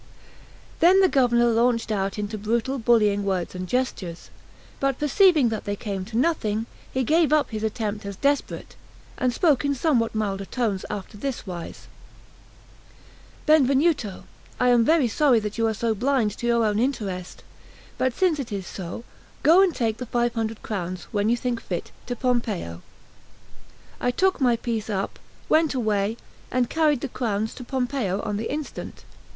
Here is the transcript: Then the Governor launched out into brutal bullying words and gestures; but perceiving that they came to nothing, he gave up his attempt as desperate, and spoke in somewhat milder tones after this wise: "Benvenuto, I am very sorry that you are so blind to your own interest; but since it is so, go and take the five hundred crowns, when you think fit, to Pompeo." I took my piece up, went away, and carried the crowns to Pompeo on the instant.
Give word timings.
Then 0.79 0.99
the 0.99 1.07
Governor 1.07 1.45
launched 1.45 1.91
out 1.91 2.17
into 2.17 2.35
brutal 2.35 2.79
bullying 2.79 3.23
words 3.23 3.53
and 3.53 3.67
gestures; 3.67 4.31
but 4.79 4.97
perceiving 4.97 5.49
that 5.49 5.65
they 5.65 5.75
came 5.75 6.05
to 6.05 6.17
nothing, 6.17 6.65
he 6.91 7.03
gave 7.03 7.31
up 7.31 7.51
his 7.51 7.61
attempt 7.61 8.03
as 8.07 8.15
desperate, 8.15 8.75
and 9.19 9.31
spoke 9.31 9.63
in 9.63 9.75
somewhat 9.75 10.15
milder 10.15 10.45
tones 10.45 10.85
after 10.89 11.17
this 11.19 11.45
wise: 11.45 11.85
"Benvenuto, 13.45 14.23
I 14.59 14.69
am 14.69 14.83
very 14.83 15.07
sorry 15.07 15.39
that 15.41 15.59
you 15.59 15.67
are 15.67 15.73
so 15.75 15.93
blind 15.93 16.35
to 16.39 16.47
your 16.47 16.65
own 16.65 16.79
interest; 16.79 17.43
but 17.99 18.11
since 18.15 18.39
it 18.39 18.51
is 18.51 18.65
so, 18.65 19.03
go 19.43 19.61
and 19.61 19.75
take 19.75 19.97
the 19.97 20.07
five 20.07 20.33
hundred 20.33 20.63
crowns, 20.63 21.03
when 21.11 21.29
you 21.29 21.37
think 21.37 21.61
fit, 21.61 21.91
to 22.07 22.15
Pompeo." 22.15 22.81
I 23.99 24.09
took 24.09 24.41
my 24.41 24.55
piece 24.55 24.89
up, 24.89 25.19
went 25.47 25.75
away, 25.75 26.17
and 26.49 26.71
carried 26.71 27.01
the 27.01 27.07
crowns 27.07 27.53
to 27.53 27.63
Pompeo 27.63 28.19
on 28.23 28.37
the 28.37 28.51
instant. 28.51 29.05